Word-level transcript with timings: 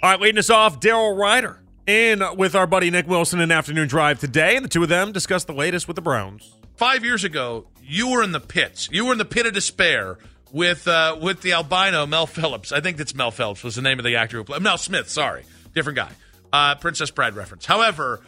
All 0.00 0.10
right, 0.10 0.20
leading 0.20 0.38
us 0.38 0.48
off, 0.48 0.78
Daryl 0.78 1.18
Ryder 1.18 1.58
in 1.88 2.22
with 2.36 2.54
our 2.54 2.68
buddy 2.68 2.88
Nick 2.88 3.08
Wilson 3.08 3.40
in 3.40 3.50
Afternoon 3.50 3.88
Drive 3.88 4.20
today, 4.20 4.54
and 4.54 4.64
the 4.64 4.68
two 4.68 4.84
of 4.84 4.88
them 4.88 5.10
discuss 5.10 5.42
the 5.42 5.52
latest 5.52 5.88
with 5.88 5.96
the 5.96 6.02
Browns. 6.02 6.52
Five 6.76 7.04
years 7.04 7.24
ago, 7.24 7.66
you 7.82 8.08
were 8.10 8.22
in 8.22 8.30
the 8.30 8.38
pits. 8.38 8.88
You 8.92 9.06
were 9.06 9.12
in 9.12 9.18
the 9.18 9.24
pit 9.24 9.46
of 9.46 9.54
despair 9.54 10.18
with 10.52 10.86
uh, 10.86 11.18
with 11.20 11.40
the 11.40 11.54
albino 11.54 12.06
Mel 12.06 12.28
Phillips. 12.28 12.70
I 12.70 12.80
think 12.80 12.96
that's 12.96 13.12
Mel 13.12 13.32
Phillips 13.32 13.64
was 13.64 13.74
the 13.74 13.82
name 13.82 13.98
of 13.98 14.04
the 14.04 14.14
actor 14.14 14.36
who 14.36 14.44
played 14.44 14.62
Mel 14.62 14.78
Smith. 14.78 15.08
Sorry, 15.08 15.42
different 15.74 15.96
guy. 15.96 16.12
Uh, 16.52 16.76
Princess 16.76 17.10
Bride 17.10 17.34
reference. 17.34 17.66
However, 17.66 18.20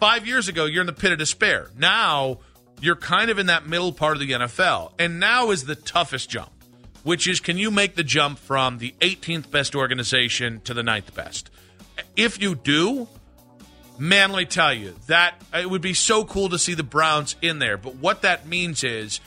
five 0.00 0.26
years 0.26 0.48
ago, 0.48 0.66
you're 0.66 0.82
in 0.82 0.86
the 0.86 0.92
pit 0.92 1.10
of 1.10 1.18
despair. 1.18 1.70
Now 1.78 2.40
you're 2.82 2.96
kind 2.96 3.30
of 3.30 3.38
in 3.38 3.46
that 3.46 3.66
middle 3.66 3.92
part 3.92 4.12
of 4.12 4.20
the 4.20 4.30
NFL, 4.30 4.92
and 4.98 5.18
now 5.18 5.52
is 5.52 5.64
the 5.64 5.74
toughest 5.74 6.28
jump, 6.28 6.50
which 7.04 7.28
is 7.28 7.38
can 7.38 7.56
you 7.56 7.70
make 7.70 7.94
the 7.94 8.02
jump 8.02 8.38
from 8.38 8.78
the 8.78 8.94
18th 9.00 9.50
best 9.50 9.76
organization 9.76 10.60
to 10.64 10.74
the 10.74 10.82
ninth 10.82 11.14
best? 11.14 11.50
If 12.16 12.42
you 12.42 12.56
do, 12.56 13.06
man, 13.98 14.32
let 14.32 14.38
me 14.38 14.44
tell 14.46 14.74
you 14.74 14.96
that 15.06 15.40
it 15.52 15.70
would 15.70 15.82
be 15.82 15.94
so 15.94 16.24
cool 16.24 16.48
to 16.48 16.58
see 16.58 16.74
the 16.74 16.82
Browns 16.82 17.36
in 17.40 17.60
there. 17.60 17.76
But 17.76 17.96
what 17.96 18.22
that 18.22 18.48
means 18.48 18.82
is 18.82 19.20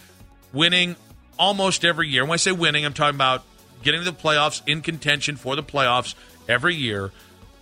winning 0.52 0.96
almost 1.40 1.86
every 1.86 2.10
year. 2.10 2.24
When 2.24 2.34
I 2.34 2.38
say 2.38 2.52
winning, 2.52 2.86
I'm 2.86 2.94
talking 2.94 3.16
about 3.16 3.44
getting 3.84 4.04
to 4.04 4.12
the 4.12 4.18
playoffs 4.18 4.62
in 4.68 4.82
contention 4.82 5.38
for 5.38 5.56
the 5.56 5.64
playoffs 5.64 6.16
every 6.48 6.76
year. 6.76 7.12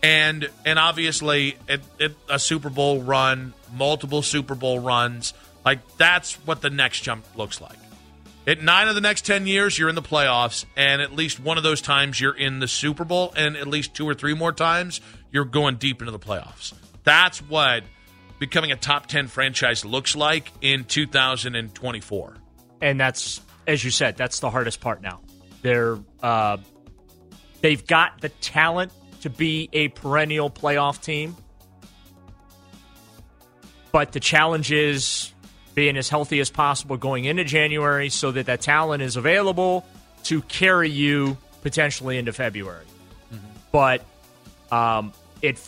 And 0.02 0.50
and 0.66 0.78
obviously 0.80 1.58
it, 1.68 1.82
it, 2.00 2.16
a 2.30 2.40
Super 2.40 2.70
Bowl 2.70 3.02
run, 3.02 3.54
multiple 3.74 4.22
Super 4.22 4.56
Bowl 4.56 4.80
runs, 4.80 5.34
like 5.66 5.98
that's 5.98 6.36
what 6.46 6.62
the 6.62 6.70
next 6.70 7.02
jump 7.02 7.26
looks 7.36 7.60
like. 7.60 7.78
At 8.48 8.62
nine 8.62 8.88
of 8.88 8.94
the 8.94 9.02
next 9.02 9.26
10 9.26 9.48
years, 9.48 9.78
you're 9.78 9.90
in 9.90 9.96
the 9.96 10.04
playoffs, 10.04 10.66
and 10.78 11.02
at 11.02 11.12
least 11.12 11.40
one 11.40 11.58
of 11.58 11.64
those 11.64 11.82
times 11.82 12.22
you're 12.22 12.38
in 12.38 12.60
the 12.60 12.68
Super 12.68 13.04
Bowl, 13.04 13.34
and 13.36 13.58
at 13.58 13.68
least 13.68 13.96
two 13.96 14.08
or 14.08 14.14
three 14.14 14.36
more 14.36 14.52
times 14.52 15.02
you're 15.32 15.46
going 15.46 15.78
deep 15.78 16.00
into 16.00 16.12
the 16.12 16.20
playoffs. 16.20 16.74
That's 17.04 17.40
what 17.40 17.84
becoming 18.38 18.72
a 18.72 18.76
top 18.76 19.08
10 19.08 19.28
franchise 19.28 19.84
looks 19.84 20.16
like 20.16 20.52
in 20.62 20.84
2024. 20.84 22.38
And 22.82 23.00
that's, 23.00 23.42
as 23.66 23.84
you 23.84 23.90
said, 23.90 24.16
that's 24.16 24.40
the 24.40 24.52
hardest 24.52 24.80
part 24.80 25.02
now. 25.02 25.22
They're, 25.64 25.98
uh, 26.22 26.58
they've 27.62 27.86
got 27.86 28.22
the 28.22 28.30
talent 28.30 28.92
to 29.22 29.32
be 29.32 29.70
a 29.74 29.88
perennial 29.88 30.52
playoff 30.52 31.02
team. 31.02 31.36
But 33.92 34.12
the 34.12 34.20
challenge 34.20 34.72
is 34.72 35.34
being 35.76 35.98
as 35.98 36.10
healthy 36.10 36.40
as 36.40 36.50
possible 36.50 36.98
going 36.98 37.26
into 37.26 37.44
January 37.44 38.10
so 38.10 38.32
that 38.32 38.48
that 38.48 38.62
talent 38.62 39.04
is 39.04 39.18
available 39.18 39.86
to 40.24 40.42
carry 40.44 40.90
you 40.90 41.38
potentially 41.62 42.18
into 42.18 42.34
February. 42.34 42.86
Mm-hmm. 43.32 43.46
But 43.72 44.04
um, 44.72 45.14
it 45.42 45.60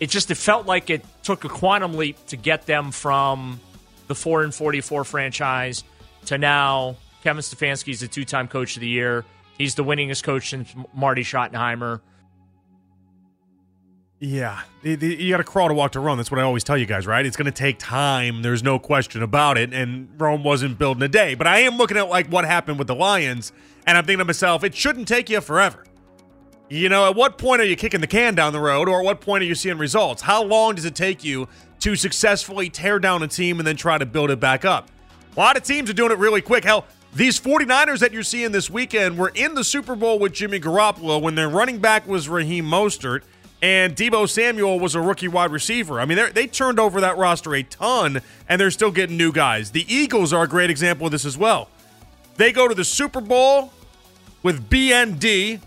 it 0.00 0.10
just 0.10 0.30
it 0.30 0.34
felt 0.34 0.66
like 0.66 0.90
it 0.90 1.04
took 1.22 1.44
a 1.44 1.48
quantum 1.48 1.94
leap 1.94 2.18
to 2.26 2.36
get 2.36 2.66
them 2.66 2.90
from 2.90 3.60
the 4.08 4.14
four 4.14 4.42
and 4.42 4.54
forty 4.54 4.80
four 4.80 5.04
franchise 5.04 5.84
to 6.26 6.38
now 6.38 6.96
Kevin 7.22 7.40
Stefanski 7.40 7.92
is 7.92 8.00
the 8.00 8.08
two 8.08 8.24
time 8.24 8.48
coach 8.48 8.76
of 8.76 8.80
the 8.80 8.88
year. 8.88 9.24
He's 9.56 9.76
the 9.76 9.84
winningest 9.84 10.24
coach 10.24 10.50
since 10.50 10.74
Marty 10.92 11.22
Schottenheimer. 11.22 12.00
Yeah, 14.24 14.60
you 14.84 15.30
got 15.30 15.38
to 15.38 15.44
crawl 15.44 15.66
to 15.66 15.74
walk 15.74 15.90
to 15.92 16.00
run. 16.00 16.16
That's 16.16 16.30
what 16.30 16.38
I 16.38 16.44
always 16.44 16.62
tell 16.62 16.78
you 16.78 16.86
guys, 16.86 17.08
right? 17.08 17.26
It's 17.26 17.36
going 17.36 17.46
to 17.46 17.50
take 17.50 17.80
time. 17.80 18.42
There's 18.42 18.62
no 18.62 18.78
question 18.78 19.20
about 19.20 19.58
it. 19.58 19.74
And 19.74 20.08
Rome 20.16 20.44
wasn't 20.44 20.78
built 20.78 20.96
in 20.96 21.02
a 21.02 21.08
day. 21.08 21.34
But 21.34 21.48
I 21.48 21.62
am 21.62 21.76
looking 21.76 21.96
at 21.96 22.08
like 22.08 22.28
what 22.28 22.44
happened 22.44 22.78
with 22.78 22.86
the 22.86 22.94
Lions, 22.94 23.50
and 23.84 23.98
I'm 23.98 24.04
thinking 24.04 24.20
to 24.20 24.24
myself, 24.24 24.62
it 24.62 24.76
shouldn't 24.76 25.08
take 25.08 25.28
you 25.28 25.40
forever. 25.40 25.82
You 26.70 26.88
know, 26.88 27.10
at 27.10 27.16
what 27.16 27.36
point 27.36 27.62
are 27.62 27.64
you 27.64 27.74
kicking 27.74 28.00
the 28.00 28.06
can 28.06 28.36
down 28.36 28.52
the 28.52 28.60
road, 28.60 28.88
or 28.88 29.00
at 29.00 29.04
what 29.04 29.20
point 29.20 29.42
are 29.42 29.46
you 29.46 29.56
seeing 29.56 29.76
results? 29.76 30.22
How 30.22 30.44
long 30.44 30.76
does 30.76 30.84
it 30.84 30.94
take 30.94 31.24
you 31.24 31.48
to 31.80 31.96
successfully 31.96 32.70
tear 32.70 33.00
down 33.00 33.24
a 33.24 33.28
team 33.28 33.58
and 33.58 33.66
then 33.66 33.74
try 33.74 33.98
to 33.98 34.06
build 34.06 34.30
it 34.30 34.38
back 34.38 34.64
up? 34.64 34.88
A 35.36 35.40
lot 35.40 35.56
of 35.56 35.64
teams 35.64 35.90
are 35.90 35.94
doing 35.94 36.12
it 36.12 36.18
really 36.18 36.42
quick. 36.42 36.62
Hell, 36.62 36.86
these 37.12 37.40
49ers 37.40 37.98
that 37.98 38.12
you're 38.12 38.22
seeing 38.22 38.52
this 38.52 38.70
weekend 38.70 39.18
were 39.18 39.32
in 39.34 39.56
the 39.56 39.64
Super 39.64 39.96
Bowl 39.96 40.20
with 40.20 40.32
Jimmy 40.32 40.60
Garoppolo 40.60 41.20
when 41.20 41.34
their 41.34 41.48
running 41.48 41.78
back 41.78 42.06
was 42.06 42.28
Raheem 42.28 42.66
Mostert 42.66 43.22
and 43.62 43.94
Deebo 43.94 44.28
Samuel 44.28 44.80
was 44.80 44.96
a 44.96 45.00
rookie 45.00 45.28
wide 45.28 45.52
receiver. 45.52 46.00
I 46.00 46.04
mean, 46.04 46.18
they 46.34 46.48
turned 46.48 46.80
over 46.80 47.00
that 47.00 47.16
roster 47.16 47.54
a 47.54 47.62
ton, 47.62 48.20
and 48.48 48.60
they're 48.60 48.72
still 48.72 48.90
getting 48.90 49.16
new 49.16 49.30
guys. 49.32 49.70
The 49.70 49.86
Eagles 49.92 50.32
are 50.32 50.42
a 50.42 50.48
great 50.48 50.68
example 50.68 51.06
of 51.06 51.12
this 51.12 51.24
as 51.24 51.38
well. 51.38 51.68
They 52.36 52.50
go 52.50 52.66
to 52.66 52.74
the 52.74 52.84
Super 52.84 53.20
Bowl 53.20 53.72
with 54.42 54.68
BND. 54.68 55.60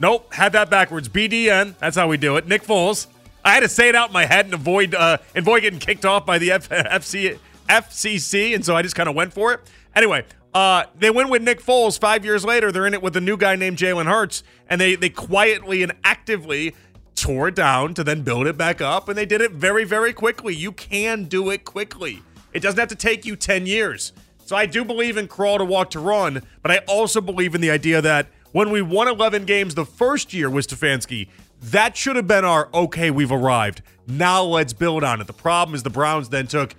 Nope, 0.00 0.34
had 0.34 0.52
that 0.52 0.68
backwards. 0.68 1.08
BDN. 1.08 1.78
That's 1.78 1.96
how 1.96 2.08
we 2.08 2.16
do 2.16 2.36
it. 2.36 2.48
Nick 2.48 2.64
Foles. 2.64 3.06
I 3.44 3.52
had 3.52 3.60
to 3.60 3.68
say 3.68 3.88
it 3.88 3.94
out 3.94 4.08
in 4.08 4.12
my 4.12 4.24
head 4.24 4.46
and 4.46 4.54
avoid 4.54 4.94
uh, 4.94 5.18
avoid 5.36 5.60
getting 5.60 5.78
kicked 5.78 6.04
off 6.04 6.26
by 6.26 6.38
the 6.38 6.50
F- 6.52 6.68
FC, 6.70 7.38
FCC, 7.68 8.54
and 8.54 8.64
so 8.64 8.74
I 8.74 8.82
just 8.82 8.96
kind 8.96 9.08
of 9.08 9.14
went 9.14 9.32
for 9.32 9.52
it. 9.52 9.60
Anyway, 9.94 10.24
uh, 10.54 10.84
they 10.96 11.10
win 11.10 11.28
with 11.28 11.42
Nick 11.42 11.60
Foles. 11.60 11.98
Five 11.98 12.24
years 12.24 12.44
later, 12.44 12.70
they're 12.70 12.86
in 12.86 12.94
it 12.94 13.02
with 13.02 13.16
a 13.16 13.20
new 13.20 13.36
guy 13.36 13.56
named 13.56 13.76
Jalen 13.76 14.06
Hurts, 14.06 14.44
and 14.68 14.80
they 14.80 14.94
they 14.94 15.10
quietly 15.10 15.82
and 15.82 15.92
actively 16.04 16.74
tore 17.16 17.48
it 17.48 17.54
down 17.54 17.94
to 17.94 18.04
then 18.04 18.22
build 18.22 18.46
it 18.46 18.56
back 18.56 18.80
up, 18.80 19.08
and 19.08 19.18
they 19.18 19.26
did 19.26 19.40
it 19.40 19.50
very 19.50 19.84
very 19.84 20.12
quickly. 20.12 20.54
You 20.54 20.70
can 20.70 21.24
do 21.24 21.50
it 21.50 21.64
quickly. 21.64 22.22
It 22.52 22.60
doesn't 22.60 22.78
have 22.78 22.88
to 22.88 22.96
take 22.96 23.26
you 23.26 23.34
ten 23.34 23.66
years. 23.66 24.12
So 24.46 24.54
I 24.54 24.66
do 24.66 24.84
believe 24.84 25.16
in 25.16 25.26
crawl 25.26 25.58
to 25.58 25.64
walk 25.64 25.90
to 25.90 26.00
run, 26.00 26.42
but 26.62 26.70
I 26.70 26.78
also 26.86 27.20
believe 27.20 27.54
in 27.54 27.60
the 27.60 27.70
idea 27.70 28.02
that 28.02 28.28
when 28.52 28.70
we 28.70 28.82
won 28.82 29.08
11 29.08 29.46
games 29.46 29.74
the 29.74 29.86
first 29.86 30.34
year 30.34 30.50
with 30.50 30.68
Stefanski, 30.68 31.28
that 31.62 31.96
should 31.96 32.14
have 32.14 32.26
been 32.26 32.44
our 32.44 32.68
okay, 32.74 33.10
we've 33.10 33.32
arrived. 33.32 33.80
Now 34.06 34.42
let's 34.42 34.74
build 34.74 35.02
on 35.02 35.22
it. 35.22 35.26
The 35.26 35.32
problem 35.32 35.74
is 35.74 35.82
the 35.82 35.88
Browns 35.90 36.28
then 36.28 36.46
took 36.46 36.74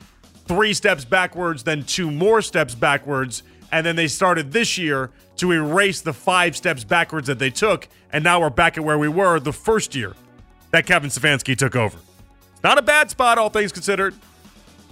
three 0.47 0.75
steps 0.75 1.06
backwards, 1.06 1.64
then 1.64 1.84
two 1.84 2.12
more 2.12 2.44
steps 2.44 2.75
backwards 2.75 3.41
and 3.72 3.86
then 3.86 3.96
they 3.96 4.08
started 4.08 4.52
this 4.52 4.78
year 4.78 5.12
to 5.38 5.52
erase 5.52 6.02
the 6.02 6.14
five 6.14 6.56
steps 6.56 6.84
backwards 6.84 7.28
that 7.28 7.40
they 7.40 7.50
took, 7.50 7.88
and 8.12 8.24
now 8.24 8.40
we're 8.40 8.50
back 8.50 8.78
at 8.78 8.84
where 8.84 8.98
we 8.98 9.08
were 9.08 9.40
the 9.40 9.53
first 9.53 9.96
year 9.96 10.14
that 10.72 10.86
Kevin 10.86 11.09
Stefanski 11.09 11.58
took 11.58 11.76
over. 11.76 11.98
It's 12.53 12.64
not 12.64 12.78
a 12.78 12.81
bad 12.81 13.09
spot, 13.09 13.38
all 13.38 13.50
things 13.50 13.72
considered, 13.72 14.14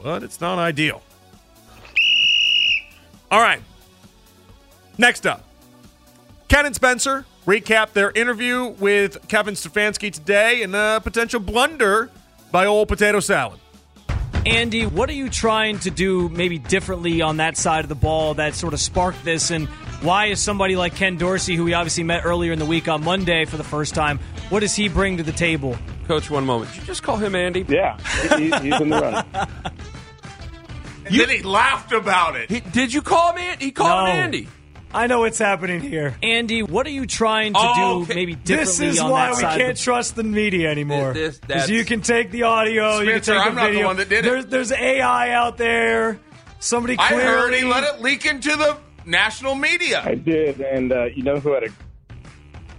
but 0.02 0.24
it's 0.24 0.42
not 0.42 0.60
ideal. 0.60 1.02
All 3.32 3.42
right. 3.42 3.62
Next 4.98 5.26
up, 5.26 5.44
Ken 6.50 6.66
and 6.66 6.76
Spencer 6.76 7.26
recap 7.48 7.94
their 7.94 8.12
interview 8.12 8.68
with 8.80 9.28
Kevin 9.28 9.56
Stefanski 9.56 10.12
today 10.12 10.62
and 10.62 10.76
a 10.76 11.02
potential 11.04 11.40
blunder 11.40 12.12
by 12.52 12.66
old 12.66 12.88
potato 12.88 13.20
salad. 13.20 13.60
Andy, 14.46 14.86
what 14.86 15.09
are 15.09 15.14
you 15.14 15.30
trying 15.30 15.80
to 15.80 15.92
do 15.92 16.28
maybe 16.28 16.59
differently 16.59 17.22
on 17.22 17.38
that 17.38 17.56
side 17.56 17.86
of 17.86 17.90
the 17.90 17.96
ball 17.96 18.34
that 18.34 18.56
sort 18.56 18.74
of 18.74 18.81
sparked 18.81 19.24
this? 19.24 19.52
And 19.52 19.68
why 20.02 20.28
is 20.28 20.42
somebody 20.42 20.76
like 20.76 20.96
Ken 20.96 21.16
Dorsey, 21.16 21.56
who 21.56 21.64
we 21.64 21.74
obviously 21.74 22.04
met 22.04 22.26
earlier 22.26 22.52
in 22.52 22.59
the 22.59 22.66
week 22.66 22.90
on 22.90 23.04
Monday 23.06 23.46
for 23.46 23.56
the 23.56 23.64
first 23.64 23.96
time, 23.96 24.20
what 24.50 24.59
does 24.59 24.76
he 24.76 24.90
bring 24.90 25.16
to 25.18 25.24
the 25.24 25.31
table? 25.31 25.78
Coach, 26.08 26.30
one 26.30 26.46
moment. 26.46 26.72
Did 26.72 26.81
you 26.81 26.88
just 26.88 27.04
call 27.04 27.16
him 27.16 27.36
Andy? 27.36 27.66
Yeah, 27.70 27.98
he, 28.38 28.52
he's 28.52 28.81
in 28.81 28.90
the 28.90 29.00
run. 29.00 29.26
You, 31.10 31.20
then 31.25 31.38
he 31.38 31.44
laughed 31.44 31.94
about 31.94 32.36
it. 32.36 32.50
He, 32.52 32.60
did 32.60 32.94
you 32.94 33.02
call 33.02 33.31
him 33.31 33.38
Andy? 33.38 33.66
He 33.66 33.72
called 33.72 34.08
no. 34.08 34.12
him 34.12 34.18
Andy. 34.24 34.50
I 34.94 35.08
know 35.08 35.22
what's 35.22 35.40
happening 35.40 35.81
here. 35.81 36.16
Andy, 36.22 36.62
what 36.62 36.86
are 36.86 36.92
you 36.92 37.08
trying 37.08 37.54
to 37.54 37.59
oh, 37.62 37.76
do 37.76 38.04
okay. 38.04 38.14
maybe 38.14 38.36
differently 38.36 38.88
This 38.88 38.98
is 38.98 39.02
why 39.02 39.31
we 39.31 39.42
can't 39.42 39.78
trust 39.78 40.16
the 40.16 40.24
media 40.24 40.70
anymore. 40.70 41.14
Because 41.14 41.70
you 41.70 41.84
can 41.84 42.02
take 42.02 42.30
the 42.30 42.44
audio, 42.44 42.98
Spencer, 42.98 43.06
you 43.06 43.12
can 43.14 43.22
take 43.22 43.38
I'm 43.38 43.56
the 43.56 43.62
not 43.62 43.68
video. 43.68 43.81
the 43.81 43.88
one 43.88 43.98
that 43.98 44.09
did 44.09 44.26
it. 44.26 44.30
There's, 44.30 44.46
there's 44.46 44.72
AI 44.72 45.31
out 45.31 45.58
there. 45.58 46.20
Somebody 46.59 46.96
clearly... 46.98 47.24
I 47.24 47.28
heard 47.28 47.54
he 47.54 47.64
let 47.64 47.84
it 47.84 48.02
leak 48.02 48.26
into 48.26 48.56
the 48.56 48.78
national 49.06 49.56
media. 49.56 50.04
I 50.06 50.16
did, 50.16 50.62
and 50.62 50.92
uh, 50.92 51.06
you 51.06 51.24
know 51.24 51.40
who 51.40 51.54
had 51.54 51.64
a... 51.64 51.70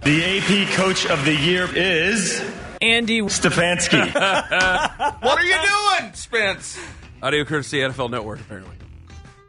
The 0.03 0.23
AP 0.23 0.73
Coach 0.75 1.05
of 1.07 1.25
the 1.25 1.35
Year 1.35 1.67
is... 1.75 2.41
Andy 2.81 3.21
Stefanski. 3.21 4.13
what 5.21 5.37
are 5.37 5.43
you 5.43 5.55
doing, 5.55 6.13
Spence? 6.13 6.79
Audio 7.21 7.43
courtesy 7.43 7.79
NFL 7.79 8.09
Network, 8.09 8.39
apparently. 8.39 8.75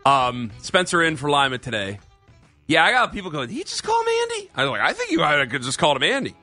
Um, 0.05 0.51
Spencer 0.63 1.03
in 1.03 1.17
for 1.17 1.29
Lima 1.29 1.59
today. 1.59 1.99
Yeah, 2.67 2.85
I 2.85 2.91
got 2.91 3.13
people 3.13 3.31
going. 3.31 3.49
He 3.49 3.63
just 3.63 3.83
called 3.85 4.05
him 4.07 4.13
Andy. 4.23 4.51
I 4.55 4.65
was 4.65 4.71
like, 4.73 4.81
I 4.81 4.93
think 4.93 5.11
you 5.11 5.19
might 5.19 5.39
have 5.39 5.63
just 5.63 5.79
called 5.79 5.97
him 5.97 6.03
Andy. 6.03 6.35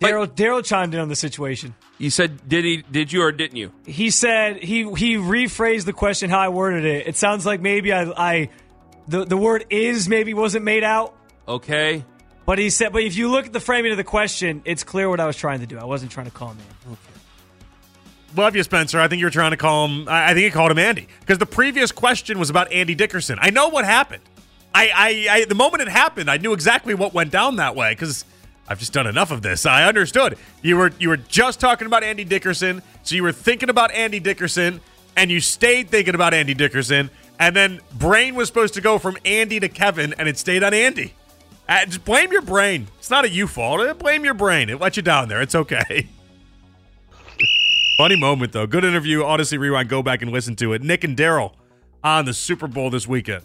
Daryl 0.00 0.26
Daryl 0.26 0.64
chimed 0.64 0.94
in 0.94 1.00
on 1.00 1.08
the 1.08 1.16
situation. 1.16 1.74
You 1.98 2.10
said, 2.10 2.48
did 2.48 2.64
he? 2.64 2.82
Did 2.90 3.12
you 3.12 3.22
or 3.22 3.32
didn't 3.32 3.56
you? 3.56 3.72
He 3.86 4.10
said 4.10 4.62
he 4.62 4.82
he 4.94 5.16
rephrased 5.16 5.84
the 5.84 5.92
question 5.92 6.30
how 6.30 6.40
I 6.40 6.48
worded 6.48 6.84
it. 6.84 7.06
It 7.06 7.16
sounds 7.16 7.46
like 7.46 7.60
maybe 7.60 7.92
I, 7.92 8.02
I 8.10 8.48
the 9.08 9.24
the 9.24 9.36
word 9.36 9.66
is 9.70 10.08
maybe 10.08 10.34
wasn't 10.34 10.64
made 10.64 10.84
out. 10.84 11.14
Okay. 11.46 12.04
But 12.46 12.58
he 12.58 12.68
said, 12.68 12.92
but 12.92 13.02
if 13.02 13.16
you 13.16 13.30
look 13.30 13.46
at 13.46 13.52
the 13.54 13.60
framing 13.60 13.92
of 13.92 13.96
the 13.96 14.04
question, 14.04 14.60
it's 14.66 14.84
clear 14.84 15.08
what 15.08 15.20
I 15.20 15.26
was 15.26 15.36
trying 15.36 15.60
to 15.60 15.66
do. 15.66 15.78
I 15.78 15.84
wasn't 15.84 16.10
trying 16.10 16.26
to 16.26 16.32
call 16.32 16.50
him 16.50 16.58
Andy. 16.58 16.92
Okay. 16.92 17.20
Love 18.36 18.56
you, 18.56 18.62
Spencer. 18.62 19.00
I 19.00 19.08
think 19.08 19.20
you 19.20 19.26
were 19.26 19.30
trying 19.30 19.52
to 19.52 19.56
call 19.56 19.86
him. 19.86 20.06
I 20.08 20.34
think 20.34 20.44
he 20.44 20.50
called 20.50 20.70
him 20.70 20.78
Andy 20.78 21.08
because 21.20 21.38
the 21.38 21.46
previous 21.46 21.92
question 21.92 22.38
was 22.38 22.50
about 22.50 22.72
Andy 22.72 22.94
Dickerson. 22.94 23.38
I 23.40 23.50
know 23.50 23.68
what 23.68 23.84
happened. 23.84 24.22
I, 24.74 24.90
I, 24.94 25.34
I, 25.36 25.44
the 25.44 25.54
moment 25.54 25.82
it 25.82 25.88
happened, 25.88 26.28
I 26.28 26.36
knew 26.36 26.52
exactly 26.52 26.94
what 26.94 27.14
went 27.14 27.30
down 27.30 27.56
that 27.56 27.76
way 27.76 27.92
because 27.92 28.24
I've 28.68 28.80
just 28.80 28.92
done 28.92 29.06
enough 29.06 29.30
of 29.30 29.42
this. 29.42 29.66
I 29.66 29.84
understood. 29.84 30.36
You 30.62 30.76
were 30.76 30.90
you 30.98 31.08
were 31.10 31.16
just 31.16 31.60
talking 31.60 31.86
about 31.86 32.02
Andy 32.02 32.24
Dickerson, 32.24 32.82
so 33.02 33.14
you 33.14 33.22
were 33.22 33.32
thinking 33.32 33.68
about 33.68 33.92
Andy 33.92 34.18
Dickerson, 34.18 34.80
and 35.16 35.30
you 35.30 35.40
stayed 35.40 35.90
thinking 35.90 36.14
about 36.14 36.34
Andy 36.34 36.54
Dickerson, 36.54 37.10
and 37.38 37.54
then 37.54 37.80
brain 37.94 38.34
was 38.34 38.48
supposed 38.48 38.74
to 38.74 38.80
go 38.80 38.98
from 38.98 39.16
Andy 39.24 39.60
to 39.60 39.68
Kevin, 39.68 40.12
and 40.18 40.28
it 40.28 40.38
stayed 40.38 40.64
on 40.64 40.74
Andy. 40.74 41.14
Uh, 41.68 41.84
just 41.86 42.04
blame 42.04 42.32
your 42.32 42.42
brain. 42.42 42.88
It's 42.98 43.10
not 43.10 43.24
a 43.24 43.28
you 43.28 43.46
fault. 43.46 43.80
Uh, 43.80 43.94
Blame 43.94 44.24
your 44.24 44.34
brain. 44.34 44.68
It 44.68 44.80
let 44.80 44.96
you 44.98 45.02
down 45.02 45.28
there. 45.28 45.40
It's 45.40 45.54
okay. 45.54 46.08
Funny 47.96 48.16
moment 48.16 48.52
though. 48.52 48.66
Good 48.66 48.84
interview. 48.84 49.22
Audacy 49.22 49.58
Rewind. 49.58 49.88
Go 49.88 50.02
back 50.02 50.20
and 50.20 50.30
listen 50.32 50.56
to 50.56 50.72
it. 50.72 50.82
Nick 50.82 51.04
and 51.04 51.16
Daryl 51.16 51.52
on 52.02 52.24
the 52.24 52.34
Super 52.34 52.66
Bowl 52.66 52.90
this 52.90 53.06
weekend. 53.06 53.44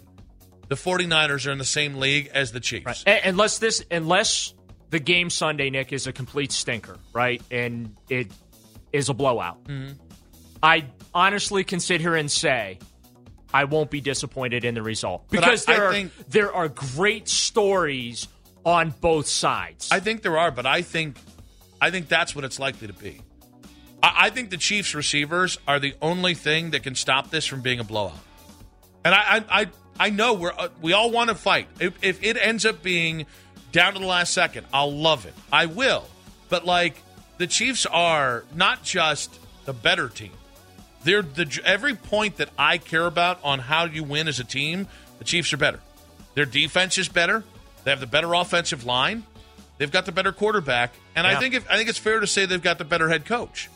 The 0.70 0.76
49ers 0.76 1.46
are 1.46 1.50
in 1.50 1.58
the 1.58 1.64
same 1.64 1.96
league 1.96 2.30
as 2.32 2.52
the 2.52 2.60
Chiefs. 2.60 3.02
A- 3.06 3.28
Unless 3.28 3.58
this, 3.58 3.84
unless 3.90 4.54
the 4.90 5.00
game 5.00 5.28
Sunday, 5.28 5.68
Nick, 5.68 5.92
is 5.92 6.06
a 6.06 6.12
complete 6.12 6.52
stinker, 6.52 6.96
right? 7.12 7.42
And 7.50 7.96
it 8.08 8.30
is 8.92 9.08
a 9.08 9.14
blowout. 9.14 9.62
Mm-hmm. 9.64 9.94
I 10.62 10.86
honestly 11.12 11.64
can 11.64 11.80
sit 11.80 12.00
here 12.00 12.14
and 12.14 12.30
say 12.30 12.78
I 13.52 13.64
won't 13.64 13.90
be 13.90 14.00
disappointed 14.00 14.64
in 14.64 14.74
the 14.74 14.82
result 14.82 15.28
because 15.28 15.66
I- 15.68 15.72
I 15.72 15.76
there 15.76 15.84
are 15.86 15.92
think- 15.92 16.12
there 16.28 16.52
are 16.54 16.68
great 16.68 17.28
stories 17.28 18.28
on 18.64 18.90
both 19.00 19.26
sides. 19.26 19.88
I 19.90 19.98
think 20.00 20.22
there 20.22 20.38
are, 20.38 20.50
but 20.52 20.66
I 20.66 20.82
think 20.82 21.16
I 21.80 21.90
think 21.90 22.08
that's 22.08 22.36
what 22.36 22.44
it's 22.44 22.60
likely 22.60 22.86
to 22.86 22.92
be. 22.92 23.22
I, 24.02 24.26
I 24.26 24.30
think 24.30 24.50
the 24.50 24.56
Chiefs 24.58 24.94
receivers 24.94 25.58
are 25.66 25.80
the 25.80 25.94
only 26.00 26.34
thing 26.34 26.70
that 26.70 26.82
can 26.84 26.94
stop 26.94 27.30
this 27.30 27.44
from 27.46 27.60
being 27.62 27.80
a 27.80 27.84
blowout. 27.84 28.18
And 29.04 29.14
I 29.14 29.42
I 29.50 29.66
I, 30.00 30.10
know 30.10 30.34
we're 30.34 30.52
uh, 30.56 30.68
we 30.80 30.92
all 30.92 31.10
want 31.10 31.28
to 31.28 31.36
fight. 31.36 31.68
If, 31.78 32.02
if 32.02 32.22
it 32.22 32.36
ends 32.36 32.66
up 32.66 32.82
being 32.82 33.26
down 33.72 33.94
to 33.94 34.00
the 34.00 34.06
last 34.06 34.32
second, 34.32 34.66
I'll 34.72 34.92
love 34.92 35.26
it. 35.26 35.34
I 35.52 35.66
will. 35.66 36.04
But 36.48 36.66
like 36.66 37.00
the 37.38 37.46
Chiefs 37.46 37.86
are 37.86 38.44
not 38.54 38.82
just 38.82 39.38
the 39.64 39.72
better 39.72 40.08
team. 40.08 40.32
They're 41.04 41.22
the 41.22 41.60
every 41.64 41.94
point 41.94 42.36
that 42.36 42.50
I 42.58 42.78
care 42.78 43.06
about 43.06 43.40
on 43.44 43.58
how 43.58 43.84
you 43.84 44.04
win 44.04 44.28
as 44.28 44.40
a 44.40 44.44
team. 44.44 44.88
The 45.18 45.24
Chiefs 45.24 45.52
are 45.52 45.56
better. 45.56 45.80
Their 46.34 46.46
defense 46.46 46.98
is 46.98 47.08
better. 47.08 47.44
They 47.84 47.90
have 47.90 48.00
the 48.00 48.06
better 48.06 48.34
offensive 48.34 48.84
line. 48.84 49.24
They've 49.78 49.90
got 49.90 50.04
the 50.04 50.12
better 50.12 50.32
quarterback, 50.32 50.92
and 51.16 51.26
I 51.26 51.40
think 51.40 51.54
if, 51.54 51.70
I 51.70 51.78
think 51.78 51.88
it's 51.88 51.98
fair 51.98 52.20
to 52.20 52.26
say 52.26 52.44
they've 52.44 52.62
got 52.62 52.76
the 52.76 52.84
better 52.84 53.08
head 53.08 53.24
coach. 53.24 53.70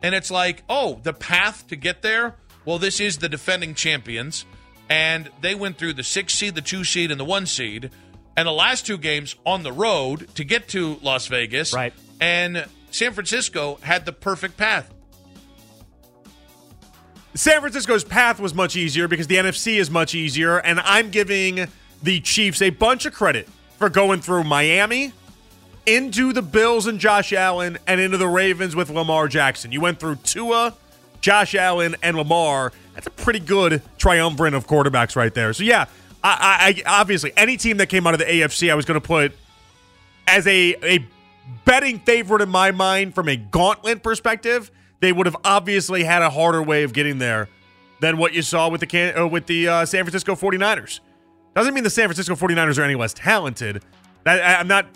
And 0.00 0.14
it's 0.14 0.30
like, 0.30 0.62
oh, 0.68 1.00
the 1.02 1.12
path 1.12 1.66
to 1.68 1.76
get 1.76 2.02
there. 2.02 2.36
Well, 2.64 2.78
this 2.78 3.00
is 3.00 3.18
the 3.18 3.28
defending 3.28 3.74
champions, 3.74 4.44
and 4.90 5.30
they 5.40 5.54
went 5.54 5.78
through 5.78 5.94
the 5.94 6.02
six 6.02 6.34
seed, 6.34 6.56
the 6.56 6.60
two 6.60 6.84
seed, 6.84 7.10
and 7.10 7.18
the 7.18 7.24
one 7.24 7.46
seed, 7.46 7.90
and 8.36 8.46
the 8.46 8.52
last 8.52 8.84
two 8.84 8.98
games 8.98 9.36
on 9.46 9.62
the 9.62 9.72
road 9.72 10.34
to 10.34 10.44
get 10.44 10.68
to 10.68 10.98
Las 11.00 11.28
Vegas. 11.28 11.72
Right. 11.72 11.94
And 12.20 12.66
San 12.90 13.12
Francisco 13.12 13.78
had 13.82 14.04
the 14.04 14.12
perfect 14.12 14.56
path. 14.56 14.92
San 17.34 17.60
Francisco's 17.60 18.02
path 18.02 18.40
was 18.40 18.52
much 18.52 18.74
easier 18.74 19.06
because 19.06 19.28
the 19.28 19.36
NFC 19.36 19.78
is 19.78 19.88
much 19.88 20.16
easier, 20.16 20.58
and 20.58 20.80
I'm 20.80 21.10
giving 21.10 21.68
the 22.02 22.20
Chiefs 22.20 22.60
a 22.60 22.70
bunch 22.70 23.06
of 23.06 23.14
credit 23.14 23.48
for 23.78 23.88
going 23.88 24.20
through 24.20 24.44
Miami, 24.44 25.12
into 25.86 26.32
the 26.32 26.42
Bills 26.42 26.86
and 26.86 26.98
Josh 26.98 27.32
Allen, 27.32 27.78
and 27.86 28.00
into 28.00 28.18
the 28.18 28.26
Ravens 28.26 28.74
with 28.74 28.90
Lamar 28.90 29.28
Jackson. 29.28 29.70
You 29.70 29.80
went 29.80 30.00
through 30.00 30.16
Tua, 30.16 30.74
Josh 31.20 31.54
Allen, 31.54 31.94
and 32.02 32.16
Lamar. 32.16 32.72
That's 33.00 33.06
a 33.18 33.22
pretty 33.22 33.38
good 33.38 33.80
triumvirate 33.96 34.52
of 34.52 34.66
quarterbacks 34.66 35.16
right 35.16 35.32
there. 35.32 35.54
So 35.54 35.64
yeah, 35.64 35.86
I, 36.22 36.82
I, 36.86 36.92
I 36.92 37.00
obviously 37.00 37.32
any 37.34 37.56
team 37.56 37.78
that 37.78 37.86
came 37.86 38.06
out 38.06 38.12
of 38.12 38.20
the 38.20 38.26
AFC, 38.26 38.70
I 38.70 38.74
was 38.74 38.84
going 38.84 39.00
to 39.00 39.06
put 39.06 39.32
as 40.28 40.46
a 40.46 40.74
a 40.82 41.06
betting 41.64 41.98
favorite 42.00 42.42
in 42.42 42.50
my 42.50 42.72
mind 42.72 43.14
from 43.14 43.26
a 43.30 43.36
gauntlet 43.36 44.02
perspective, 44.02 44.70
they 45.00 45.12
would 45.12 45.24
have 45.24 45.36
obviously 45.44 46.04
had 46.04 46.20
a 46.20 46.28
harder 46.28 46.62
way 46.62 46.82
of 46.82 46.92
getting 46.92 47.16
there 47.16 47.48
than 48.00 48.18
what 48.18 48.34
you 48.34 48.42
saw 48.42 48.68
with 48.68 48.80
the 48.80 48.86
can, 48.86 49.18
uh, 49.18 49.26
with 49.26 49.46
the 49.46 49.66
uh, 49.66 49.86
San 49.86 50.04
Francisco 50.04 50.34
49ers. 50.34 51.00
Doesn't 51.56 51.72
mean 51.72 51.84
the 51.84 51.88
San 51.88 52.06
Francisco 52.06 52.34
49ers 52.34 52.78
are 52.78 52.82
any 52.82 52.96
less 52.96 53.14
talented. 53.14 53.82
That, 54.24 54.42
I- 54.42 54.60
I'm 54.60 54.68
not 54.68 54.88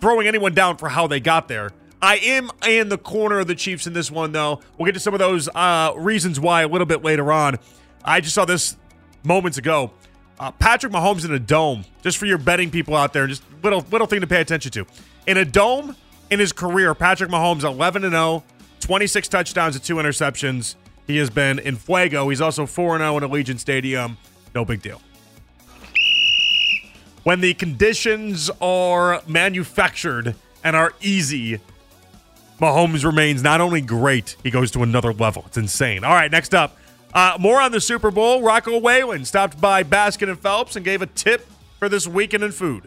throwing 0.00 0.26
anyone 0.26 0.54
down 0.54 0.78
for 0.78 0.88
how 0.88 1.06
they 1.06 1.20
got 1.20 1.46
there. 1.46 1.72
I 2.02 2.16
am 2.16 2.50
in 2.66 2.88
the 2.88 2.98
corner 2.98 3.40
of 3.40 3.46
the 3.46 3.54
Chiefs 3.54 3.86
in 3.86 3.92
this 3.92 4.10
one, 4.10 4.32
though. 4.32 4.60
We'll 4.78 4.86
get 4.86 4.92
to 4.92 5.00
some 5.00 5.12
of 5.12 5.20
those 5.20 5.48
uh, 5.54 5.92
reasons 5.96 6.40
why 6.40 6.62
a 6.62 6.68
little 6.68 6.86
bit 6.86 7.04
later 7.04 7.30
on. 7.30 7.58
I 8.04 8.20
just 8.20 8.34
saw 8.34 8.44
this 8.44 8.76
moments 9.22 9.58
ago. 9.58 9.92
Uh, 10.38 10.50
Patrick 10.52 10.92
Mahomes 10.92 11.26
in 11.26 11.32
a 11.32 11.38
dome, 11.38 11.84
just 12.02 12.16
for 12.16 12.24
your 12.24 12.38
betting 12.38 12.70
people 12.70 12.96
out 12.96 13.12
there, 13.12 13.26
just 13.26 13.42
little 13.62 13.84
little 13.90 14.06
thing 14.06 14.22
to 14.22 14.26
pay 14.26 14.40
attention 14.40 14.72
to. 14.72 14.86
In 15.26 15.36
a 15.36 15.44
dome 15.44 15.94
in 16.30 16.40
his 16.40 16.52
career, 16.52 16.94
Patrick 16.94 17.30
Mahomes 17.30 17.62
11 17.62 18.04
and 18.04 18.12
0, 18.12 18.42
26 18.80 19.28
touchdowns 19.28 19.74
and 19.74 19.84
two 19.84 19.96
interceptions. 19.96 20.76
He 21.06 21.18
has 21.18 21.28
been 21.28 21.58
in 21.58 21.76
Fuego. 21.76 22.30
He's 22.30 22.40
also 22.40 22.64
4 22.64 22.98
0 22.98 23.18
in 23.18 23.22
Allegiant 23.24 23.58
Stadium. 23.58 24.16
No 24.54 24.64
big 24.64 24.80
deal. 24.80 25.02
When 27.24 27.42
the 27.42 27.52
conditions 27.52 28.50
are 28.62 29.22
manufactured 29.26 30.34
and 30.64 30.74
are 30.74 30.94
easy, 31.02 31.60
Mahomes 32.60 33.04
remains 33.06 33.42
not 33.42 33.62
only 33.62 33.80
great, 33.80 34.36
he 34.42 34.50
goes 34.50 34.70
to 34.72 34.82
another 34.82 35.14
level. 35.14 35.44
It's 35.46 35.56
insane. 35.56 36.04
All 36.04 36.12
right, 36.12 36.30
next 36.30 36.54
up, 36.54 36.76
uh, 37.14 37.38
more 37.40 37.58
on 37.60 37.72
the 37.72 37.80
Super 37.80 38.10
Bowl. 38.10 38.42
Rocco 38.42 38.78
Whalen 38.78 39.24
stopped 39.24 39.58
by 39.60 39.82
Baskin 39.82 40.28
and 40.28 40.38
Phelps 40.38 40.76
and 40.76 40.84
gave 40.84 41.00
a 41.00 41.06
tip 41.06 41.48
for 41.78 41.88
this 41.88 42.06
weekend 42.06 42.44
in 42.44 42.52
food. 42.52 42.86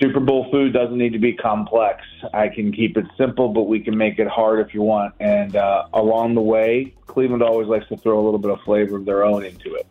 Super 0.00 0.20
Bowl 0.20 0.50
food 0.50 0.72
doesn't 0.72 0.96
need 0.96 1.12
to 1.12 1.18
be 1.18 1.34
complex. 1.34 2.02
I 2.32 2.48
can 2.48 2.72
keep 2.72 2.96
it 2.96 3.04
simple, 3.18 3.50
but 3.50 3.64
we 3.64 3.80
can 3.80 3.94
make 3.98 4.18
it 4.18 4.26
hard 4.26 4.66
if 4.66 4.72
you 4.72 4.80
want. 4.80 5.14
And 5.20 5.54
uh, 5.54 5.88
along 5.92 6.34
the 6.34 6.40
way, 6.40 6.94
Cleveland 7.06 7.42
always 7.42 7.68
likes 7.68 7.86
to 7.88 7.98
throw 7.98 8.18
a 8.18 8.24
little 8.24 8.38
bit 8.38 8.50
of 8.50 8.60
flavor 8.62 8.96
of 8.96 9.04
their 9.04 9.22
own 9.22 9.44
into 9.44 9.74
it. 9.74 9.86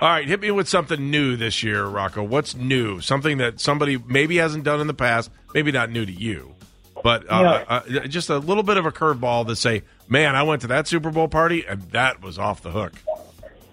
All 0.00 0.08
right, 0.08 0.26
hit 0.26 0.40
me 0.40 0.50
with 0.50 0.68
something 0.68 1.10
new 1.10 1.36
this 1.36 1.62
year, 1.62 1.84
Rocco. 1.84 2.22
What's 2.22 2.54
new? 2.54 3.00
Something 3.02 3.36
that 3.38 3.60
somebody 3.60 3.98
maybe 3.98 4.38
hasn't 4.38 4.64
done 4.64 4.80
in 4.80 4.86
the 4.86 4.94
past, 4.94 5.30
maybe 5.52 5.72
not 5.72 5.90
new 5.90 6.06
to 6.06 6.12
you, 6.12 6.54
but 7.02 7.30
uh, 7.30 7.64
uh, 7.68 7.80
just 8.08 8.30
a 8.30 8.38
little 8.38 8.62
bit 8.62 8.76
of 8.76 8.86
a 8.86 8.92
curveball 8.92 9.46
to 9.48 9.56
say, 9.56 9.82
man, 10.08 10.34
I 10.34 10.42
went 10.42 10.62
to 10.62 10.68
that 10.68 10.88
Super 10.88 11.10
Bowl 11.10 11.28
party 11.28 11.64
and 11.66 11.82
that 11.92 12.22
was 12.22 12.38
off 12.38 12.62
the 12.62 12.70
hook. 12.70 12.92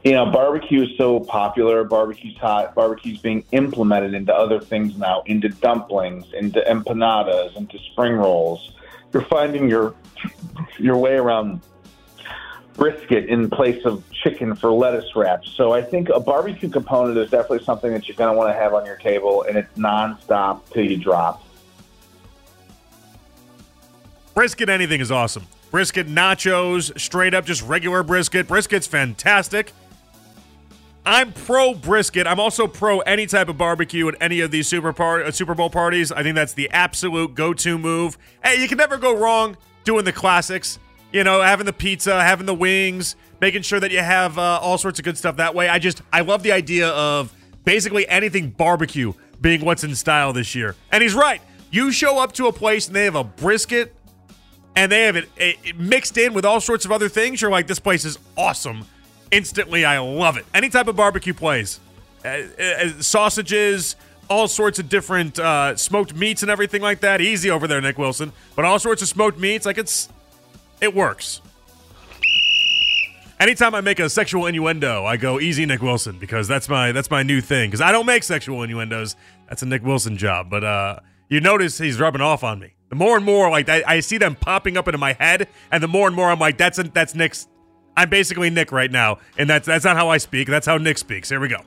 You 0.04 0.12
know, 0.12 0.30
barbecue 0.32 0.84
is 0.84 0.98
so 0.98 1.22
popular. 1.22 1.86
Barbecue's 1.86 2.38
hot. 2.38 2.76
Barbecue's 2.76 3.20
being 3.20 3.46
implemented 3.52 4.14
into 4.14 4.34
other 4.34 4.60
things 4.60 4.98
now, 4.98 5.24
into 5.26 5.48
dumplings, 5.48 6.26
into 6.34 6.60
empanadas, 6.60 7.56
into 7.56 7.80
spring 7.92 8.14
rolls. 8.14 8.74
You're 9.14 9.24
finding 9.26 9.70
your 9.70 9.96
your 10.78 10.98
way 10.98 11.16
around 11.16 11.62
brisket 12.74 13.30
in 13.30 13.50
place 13.50 13.86
of 13.86 14.04
chicken 14.12 14.56
for 14.56 14.72
lettuce 14.72 15.16
wraps. 15.16 15.50
So 15.52 15.72
I 15.72 15.82
think 15.82 16.10
a 16.10 16.20
barbecue 16.20 16.70
component 16.70 17.18
is 17.18 17.30
definitely 17.30 17.64
something 17.64 17.94
that 17.94 18.08
you're 18.08 18.18
going 18.18 18.34
to 18.34 18.38
want 18.38 18.50
to 18.50 18.60
have 18.60 18.74
on 18.74 18.86
your 18.86 18.98
table, 18.98 19.44
and 19.44 19.58
it's 19.58 19.78
nonstop 19.78 20.62
till 20.72 20.84
you 20.84 20.98
drop. 20.98 21.46
Brisket 24.34 24.70
anything 24.70 25.00
is 25.00 25.12
awesome. 25.12 25.46
Brisket 25.70 26.08
nachos, 26.08 26.98
straight 27.00 27.34
up 27.34 27.46
just 27.46 27.62
regular 27.64 28.04
brisket. 28.04 28.48
Brisket's 28.48 28.88
fantastic. 28.88 29.72
I'm 31.06 31.34
pro 31.34 31.74
brisket. 31.74 32.26
I'm 32.26 32.40
also 32.40 32.66
pro 32.66 33.00
any 33.02 33.26
type 33.26 33.50
of 33.50 33.58
barbecue 33.58 34.08
at 34.08 34.16
any 34.22 34.40
of 34.40 34.52
these 34.52 34.68
Super 34.68 34.94
par- 34.94 35.24
uh, 35.24 35.32
Super 35.32 35.54
Bowl 35.54 35.70
parties. 35.70 36.12
I 36.12 36.24
think 36.24 36.36
that's 36.36 36.54
the 36.54 36.70
absolute 36.72 37.36
go-to 37.36 37.78
move. 37.78 38.18
Hey, 38.44 38.62
you 38.62 38.68
can 38.68 38.78
never 38.78 38.98
go 38.98 39.16
wrong 39.16 39.58
doing 39.84 40.06
the 40.06 40.14
classics. 40.14 40.80
You 41.12 41.24
know, 41.24 41.42
having 41.42 41.66
the 41.66 41.74
pizza, 41.74 42.24
having 42.24 42.46
the 42.46 42.56
wings, 42.56 43.16
making 43.42 43.64
sure 43.64 43.80
that 43.80 43.92
you 43.92 44.00
have 44.00 44.38
uh, 44.40 44.60
all 44.62 44.78
sorts 44.78 44.98
of 44.98 45.06
good 45.06 45.18
stuff 45.18 45.36
that 45.38 45.54
way. 45.54 45.68
I 45.70 45.78
just 45.78 46.02
I 46.12 46.22
love 46.22 46.42
the 46.42 46.54
idea 46.54 46.90
of 46.90 47.34
basically 47.66 48.08
anything 48.08 48.50
barbecue 48.50 49.14
being 49.42 49.64
what's 49.66 49.84
in 49.84 49.94
style 49.94 50.34
this 50.34 50.56
year. 50.56 50.76
And 50.92 51.04
he's 51.04 51.14
right. 51.14 51.42
You 51.70 51.92
show 51.92 52.18
up 52.18 52.32
to 52.34 52.48
a 52.48 52.54
place 52.54 52.88
and 52.88 52.96
they 52.96 53.04
have 53.04 53.16
a 53.16 53.24
brisket 53.24 53.94
and 54.76 54.92
they 54.92 55.04
have 55.04 55.16
it, 55.16 55.30
it 55.38 55.78
mixed 55.80 56.18
in 56.18 56.34
with 56.34 56.46
all 56.46 56.60
sorts 56.60 56.86
of 56.86 56.92
other 56.92 57.10
things, 57.10 57.42
you're 57.42 57.52
like, 57.52 57.68
this 57.68 57.80
place 57.80 58.06
is 58.06 58.18
awesome. 58.38 58.86
Instantly, 59.32 59.86
I 59.86 60.00
love 60.00 60.38
it. 60.38 60.46
Any 60.54 60.70
type 60.70 60.88
of 60.88 60.96
barbecue 60.96 61.34
place, 61.34 61.80
uh, 62.24 62.28
uh, 62.28 62.90
sausages, 63.00 63.96
all 64.30 64.48
sorts 64.48 64.80
of 64.80 64.90
different 64.90 65.40
uh, 65.40 65.76
smoked 65.76 66.16
meats 66.16 66.42
and 66.44 66.52
everything 66.52 66.82
like 66.82 67.02
that. 67.02 67.22
Easy 67.22 67.50
over 67.50 67.68
there, 67.68 67.82
Nick 67.82 67.98
Wilson. 67.98 68.32
But 68.56 68.66
all 68.66 68.80
sorts 68.80 69.02
of 69.02 69.08
smoked 69.08 69.40
meats, 69.40 69.66
like 69.66 69.78
it's, 69.78 70.10
it 70.82 70.94
works. 70.94 71.42
Anytime 73.40 73.76
I 73.76 73.82
make 73.82 74.00
a 74.00 74.10
sexual 74.10 74.46
innuendo, 74.46 75.06
I 75.06 75.18
go 75.18 75.40
easy, 75.40 75.66
Nick 75.66 75.82
Wilson, 75.82 76.18
because 76.18 76.48
that's 76.48 76.70
my 76.70 76.94
that's 76.94 77.10
my 77.12 77.24
new 77.24 77.42
thing. 77.42 77.70
Because 77.70 77.82
I 77.82 77.92
don't 77.92 78.06
make 78.06 78.24
sexual 78.24 78.64
innuendos. 78.64 79.18
That's 79.50 79.62
a 79.64 79.66
Nick 79.66 79.84
Wilson 79.84 80.16
job. 80.16 80.50
But 80.50 80.64
uh, 80.64 81.00
you 81.30 81.40
notice 81.42 81.78
he's 81.78 82.00
rubbing 82.00 82.22
off 82.22 82.44
on 82.44 82.60
me. 82.60 82.74
The 82.90 82.96
more 82.96 83.16
and 83.16 83.26
more, 83.26 83.50
like 83.50 83.70
I, 83.70 83.84
I 83.88 84.00
see 84.02 84.18
them 84.18 84.36
popping 84.36 84.78
up 84.78 84.88
into 84.88 85.00
my 85.00 85.14
head, 85.14 85.48
and 85.72 85.82
the 85.82 85.88
more 85.88 86.06
and 86.08 86.16
more 86.16 86.30
I'm 86.30 86.40
like, 86.40 86.58
that's 86.58 86.78
a, 86.78 86.84
that's 86.84 87.16
Nick's. 87.16 87.48
I'm 87.98 88.10
basically 88.10 88.50
Nick 88.50 88.72
right 88.72 88.92
now, 88.92 89.20
and 89.38 89.50
that's 89.50 89.66
that's 89.66 89.86
not 89.86 89.96
how 89.96 90.10
I 90.10 90.18
speak. 90.18 90.48
That's 90.48 90.68
how 90.68 90.78
Nick 90.78 90.98
speaks. 90.98 91.30
Here 91.30 91.40
we 91.40 91.48
go. 91.48 91.58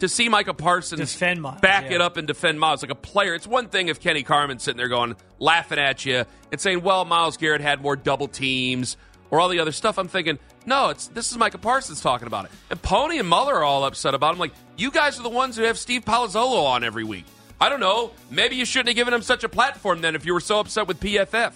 to 0.00 0.08
see 0.08 0.28
Micah 0.28 0.54
Parsons 0.54 1.00
Defend 1.12 1.42
Myles, 1.42 1.60
back 1.60 1.84
yeah. 1.84 1.96
it 1.96 2.00
up 2.00 2.16
and 2.16 2.26
defend 2.26 2.60
Myles 2.60 2.82
like 2.82 2.90
a 2.90 2.96
player. 2.96 3.34
It's 3.34 3.46
one 3.46 3.68
thing 3.68 3.88
if 3.88 4.00
Kenny 4.00 4.22
Carman's 4.22 4.62
sitting 4.62 4.76
there 4.76 4.88
going, 4.88 5.16
laughing 5.38 5.78
at 5.78 6.04
you 6.04 6.24
and 6.52 6.60
saying, 6.60 6.82
well, 6.82 7.04
Myles 7.04 7.36
Garrett 7.36 7.60
had 7.60 7.80
more 7.80 7.96
double 7.96 8.28
teams 8.28 8.96
or 9.30 9.40
all 9.40 9.48
the 9.48 9.60
other 9.60 9.72
stuff. 9.72 9.98
I'm 9.98 10.08
thinking, 10.08 10.38
no, 10.66 10.90
it's 10.90 11.08
this 11.08 11.30
is 11.30 11.38
Micah 11.38 11.58
Parsons 11.58 12.00
talking 12.00 12.26
about 12.26 12.46
it. 12.46 12.50
And 12.70 12.80
Pony 12.80 13.18
and 13.18 13.28
Mueller 13.28 13.56
are 13.56 13.64
all 13.64 13.84
upset 13.84 14.14
about 14.14 14.34
him. 14.34 14.40
Like, 14.40 14.52
you 14.76 14.90
guys 14.90 15.18
are 15.18 15.22
the 15.22 15.28
ones 15.28 15.56
who 15.56 15.62
have 15.64 15.78
Steve 15.78 16.04
Palazzolo 16.04 16.64
on 16.64 16.84
every 16.84 17.04
week. 17.04 17.24
I 17.60 17.68
don't 17.68 17.80
know. 17.80 18.12
Maybe 18.30 18.56
you 18.56 18.64
shouldn't 18.64 18.88
have 18.88 18.96
given 18.96 19.14
him 19.14 19.22
such 19.22 19.44
a 19.44 19.48
platform 19.48 20.00
then 20.00 20.14
if 20.14 20.26
you 20.26 20.34
were 20.34 20.40
so 20.40 20.60
upset 20.60 20.86
with 20.86 21.00
PFF. 21.00 21.54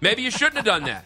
Maybe 0.00 0.22
you 0.22 0.30
shouldn't 0.30 0.56
have 0.56 0.64
done 0.64 0.84
that. 0.84 1.04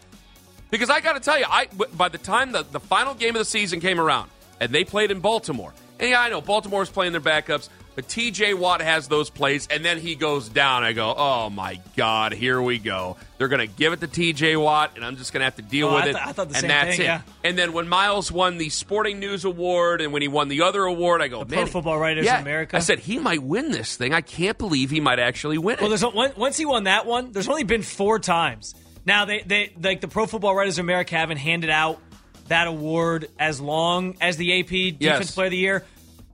Because 0.71 0.89
I 0.89 1.01
got 1.01 1.15
to 1.15 1.21
tell 1.21 1.39
you, 1.39 1.45
I 1.49 1.67
by 1.97 2.09
the 2.09 2.19
time 2.19 2.53
the, 2.53 2.63
the 2.63 2.81
final 2.81 3.15
game 3.15 3.35
of 3.35 3.39
the 3.41 3.45
season 3.45 3.81
came 3.81 4.01
around 4.01 4.31
and 4.59 4.73
they 4.73 4.85
played 4.85 5.11
in 5.11 5.21
Baltimore, 5.21 5.75
and 6.01 6.11
yeah, 6.11 6.21
I 6.21 6.31
know 6.31 6.41
Baltimore's 6.41 6.89
playing 6.89 7.13
their 7.13 7.21
backups, 7.21 7.69
but 7.95 8.07
TJ 8.09 8.55
Watt 8.59 8.81
has 8.81 9.09
those 9.09 9.29
plays, 9.31 9.67
and 9.71 9.85
then 9.85 9.99
he 9.99 10.15
goes 10.15 10.49
down. 10.49 10.83
I 10.85 10.93
go, 10.93 11.15
oh 11.17 11.51
my 11.51 11.81
God, 11.97 12.33
here 12.33 12.61
we 12.61 12.79
go. 12.79 13.17
They're 13.39 13.49
going 13.49 13.67
to 13.67 13.73
give 13.73 13.93
it 13.93 14.01
to 14.01 14.09
TJ 14.09 14.61
Watt, 14.61 14.93
and 14.97 15.05
I'm 15.05 15.17
just 15.17 15.33
going 15.33 15.41
to 15.41 15.45
have 15.45 15.57
to 15.57 15.63
deal 15.63 15.89
Oh, 15.89 15.95
with 15.97 16.05
I 16.05 16.09
it. 16.09 16.17
I 16.17 16.33
thought 16.33 16.49
the 16.49 16.55
and 16.55 16.57
same 16.57 16.69
that's 16.69 16.91
thing, 16.97 17.01
it. 17.03 17.05
yeah. 17.05 17.23
And 17.45 17.59
then 17.59 17.73
when 17.73 17.89
Myles 17.89 18.31
won 18.33 18.57
the 18.59 18.69
Sporting 18.71 19.19
News 19.21 19.45
Award, 19.45 20.01
and 20.01 20.13
when 20.13 20.23
he 20.23 20.29
won 20.29 20.49
the 20.49 20.63
other 20.63 20.85
award, 20.85 21.21
I 21.23 21.29
go, 21.29 21.45
The 21.45 21.55
Pro 21.57 21.67
Football 21.67 21.99
Writers 21.99 22.25
yeah. 22.25 22.37
of 22.37 22.43
America. 22.43 22.77
I 22.77 22.81
said 22.81 22.99
he 22.99 23.19
might 23.19 23.43
win 23.43 23.71
this 23.73 23.97
thing. 23.97 24.15
I 24.15 24.21
can't 24.21 24.57
believe 24.57 24.91
he 24.91 25.01
might 25.01 25.19
actually 25.19 25.59
win 25.59 25.79
it. 25.81 25.83
Well, 26.15 26.33
once 26.37 26.57
he 26.57 26.65
won 26.67 26.85
that 26.85 27.07
one. 27.07 27.33
There's 27.33 27.49
only 27.49 27.65
been 27.65 27.83
four 27.83 28.19
times. 28.19 28.75
Now 29.05 29.25
they 29.25 29.41
they 29.41 29.73
like 29.83 30.01
the 30.01 30.09
Pro 30.09 30.27
Football 30.27 30.55
Writers 30.55 30.79
of 30.79 30.85
America 30.85 31.17
haven't 31.17 31.39
handed 31.39 31.71
out 31.71 32.01
that 32.49 32.69
award 32.69 33.29
as 33.39 33.61
long 33.61 34.17
as 34.21 34.37
the 34.37 34.61
AP 34.61 34.69
Defense 34.69 34.97
Yes. 35.01 35.35
Player 35.35 35.47
of 35.47 35.51
the 35.51 35.57
Year. 35.57 35.85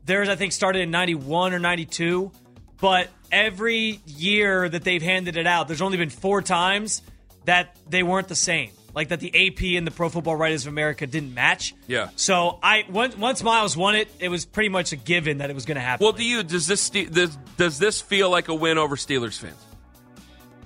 Theirs 0.09 0.29
I 0.29 0.37
think 0.37 0.53
started 0.53 0.81
in 0.81 0.91
'91 0.91 1.53
or 1.53 1.59
'92, 1.59 2.33
but 2.81 3.09
every 3.31 4.01
year 4.07 4.69
that 4.69 4.83
they've 4.83 5.03
handed 5.03 5.37
it 5.37 5.47
out, 5.47 5.69
there's 5.69 5.83
only 5.83 5.99
been 5.99 6.11
four 6.11 6.41
times 6.43 7.03
that 7.45 7.77
they 7.89 8.03
weren't 8.03 8.27
the 8.29 8.35
same. 8.35 8.71
Like 8.95 9.09
that 9.09 9.21
the 9.21 9.29
AP 9.29 9.77
and 9.77 9.87
the 9.87 9.91
Pro 9.91 10.09
Football 10.09 10.35
Writers 10.35 10.67
of 10.67 10.73
America 10.73 11.07
didn't 11.07 11.35
match. 11.35 11.75
Yeah. 11.87 12.09
So 12.17 12.59
I 12.63 12.87
once 12.89 13.17
once 13.19 13.43
Myles 13.43 13.77
won 13.77 13.97
it, 13.97 14.09
it 14.19 14.31
was 14.31 14.47
pretty 14.47 14.71
much 14.71 14.93
a 14.93 14.97
given 14.97 15.39
that 15.39 15.51
it 15.51 15.55
was 15.55 15.67
going 15.67 15.77
to 15.77 15.83
happen. 15.83 16.05
well, 16.05 16.15
do 16.15 16.25
you 16.25 16.43
does 16.43 16.67
this 16.67 16.81
ste- 16.81 17.13
does, 17.13 17.37
does 17.59 17.79
this 17.79 18.01
feel 18.01 18.31
like 18.31 18.49
a 18.49 18.55
win 18.55 18.79
over 18.79 18.97
Steelers 18.97 19.39
fans? 19.39 19.63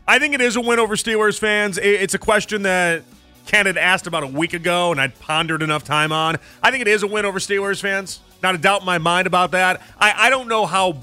I 0.07 0.21
think 0.21 0.35
it 0.35 0.41
is 0.41 0.55
a 0.55 0.61
win 0.61 0.79
over 0.79 0.95
Steelers 0.95 1.39
fans. 1.39 1.79
It's 1.79 2.15
a 2.15 2.19
question 2.19 2.63
that 2.63 3.03
Ken 3.47 3.67
had 3.67 3.77
asked 3.77 4.07
about 4.07 4.23
a 4.23 4.27
week 4.29 4.55
ago, 4.55 4.93
and 4.93 5.01
I'd 5.01 5.19
pondered 5.19 5.63
enough 5.63 5.85
time 5.85 6.13
on. 6.13 6.37
I 6.63 6.71
think 6.71 6.83
it 6.83 6.89
is 6.89 7.03
a 7.03 7.07
win 7.07 7.25
over 7.25 7.39
Steelers 7.39 7.81
fans. 7.81 8.21
Not 8.43 8.55
a 8.55 8.59
doubt 8.59 8.81
in 8.81 8.87
my 8.87 8.99
mind 8.99 9.27
about 9.27 9.53
that. 9.53 9.81
I, 9.99 10.27
I 10.27 10.31
don't 10.31 10.49
know 10.49 10.67
how 10.67 10.99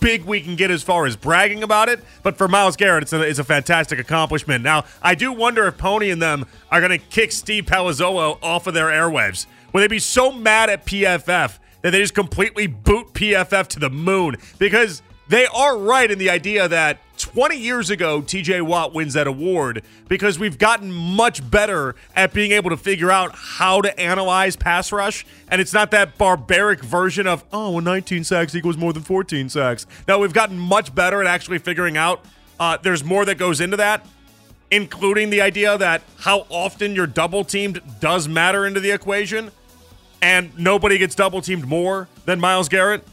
big 0.00 0.24
we 0.24 0.40
can 0.40 0.54
get 0.54 0.70
as 0.70 0.82
far 0.82 1.06
as 1.06 1.16
bragging 1.16 1.62
about 1.62 1.88
it, 1.88 1.98
but 2.22 2.36
for 2.36 2.46
Myles 2.46 2.76
Garrett, 2.76 3.04
it's 3.04 3.12
a, 3.12 3.22
it's 3.22 3.38
a 3.38 3.44
fantastic 3.44 3.98
accomplishment. 3.98 4.62
Now, 4.62 4.84
I 5.02 5.14
do 5.14 5.32
wonder 5.32 5.66
if 5.66 5.78
Pony 5.78 6.10
and 6.10 6.20
them 6.20 6.46
are 6.70 6.80
going 6.80 6.90
to 6.90 6.98
kick 6.98 7.32
Steve 7.32 7.64
Palazzolo 7.64 8.38
off 8.42 8.66
of 8.66 8.74
their 8.74 8.88
airwaves. 8.88 9.46
Will 9.72 9.80
they 9.80 9.88
be 9.88 9.98
so 9.98 10.30
mad 10.30 10.68
at 10.68 10.84
PFF 10.84 11.58
that 11.82 11.90
they 11.90 11.98
just 12.00 12.14
completely 12.14 12.66
boot 12.66 13.14
PFF 13.14 13.66
to 13.68 13.80
the 13.80 13.90
moon? 13.90 14.36
Because 14.58 15.02
they 15.28 15.46
are 15.46 15.78
right 15.78 16.10
in 16.10 16.18
the 16.18 16.30
idea 16.30 16.68
that 16.68 16.98
20 17.16 17.56
years 17.56 17.90
ago, 17.90 18.20
TJ 18.20 18.62
Watt 18.62 18.92
wins 18.92 19.14
that 19.14 19.26
award 19.26 19.82
because 20.08 20.38
we've 20.38 20.58
gotten 20.58 20.90
much 20.90 21.48
better 21.48 21.94
at 22.14 22.32
being 22.32 22.52
able 22.52 22.70
to 22.70 22.76
figure 22.76 23.10
out 23.10 23.34
how 23.34 23.80
to 23.80 23.98
analyze 24.00 24.56
pass 24.56 24.92
rush. 24.92 25.24
And 25.48 25.60
it's 25.60 25.72
not 25.72 25.90
that 25.92 26.18
barbaric 26.18 26.82
version 26.82 27.26
of, 27.26 27.44
oh, 27.52 27.70
well, 27.70 27.80
19 27.80 28.24
sacks 28.24 28.54
equals 28.54 28.76
more 28.76 28.92
than 28.92 29.02
14 29.02 29.48
sacks. 29.48 29.86
Now 30.06 30.18
we've 30.18 30.32
gotten 30.32 30.58
much 30.58 30.94
better 30.94 31.20
at 31.20 31.26
actually 31.26 31.58
figuring 31.58 31.96
out 31.96 32.24
uh, 32.58 32.76
there's 32.82 33.04
more 33.04 33.24
that 33.24 33.36
goes 33.36 33.60
into 33.60 33.76
that, 33.78 34.06
including 34.70 35.30
the 35.30 35.40
idea 35.40 35.78
that 35.78 36.02
how 36.18 36.46
often 36.50 36.94
you're 36.94 37.06
double 37.06 37.44
teamed 37.44 37.80
does 38.00 38.28
matter 38.28 38.66
into 38.66 38.80
the 38.80 38.90
equation. 38.90 39.50
And 40.20 40.56
nobody 40.58 40.98
gets 40.98 41.14
double 41.14 41.42
teamed 41.42 41.66
more 41.66 42.08
than 42.24 42.40
Myles 42.40 42.68
Garrett. 42.68 43.06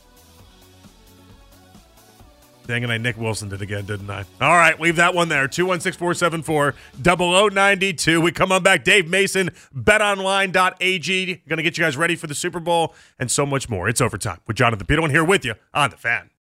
It, 2.71 2.89
I 2.89 2.97
Nick 2.97 3.17
Wilson 3.17 3.49
did 3.49 3.61
again, 3.61 3.85
didn't 3.85 4.09
I? 4.09 4.25
All 4.39 4.55
right, 4.55 4.79
leave 4.79 4.95
that 4.95 5.13
one 5.13 5.29
there. 5.29 5.47
216 5.47 5.99
474 5.99 6.75
0092. 7.01 8.21
We 8.21 8.31
come 8.31 8.51
on 8.51 8.63
back. 8.63 8.83
Dave 8.83 9.07
Mason, 9.07 9.51
betonline.ag. 9.75 11.35
Going 11.47 11.57
to 11.57 11.63
get 11.63 11.77
you 11.77 11.83
guys 11.83 11.97
ready 11.97 12.15
for 12.15 12.27
the 12.27 12.35
Super 12.35 12.59
Bowl 12.59 12.95
and 13.19 13.29
so 13.29 13.45
much 13.45 13.69
more. 13.69 13.87
It's 13.87 14.01
overtime 14.01 14.39
with 14.47 14.57
Jonathan 14.57 14.87
Peterlin 14.87 15.11
here 15.11 15.23
with 15.23 15.45
you 15.45 15.53
on 15.73 15.91
The 15.91 15.97
Fan. 15.97 16.31